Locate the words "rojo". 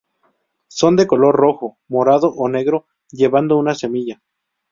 1.35-1.77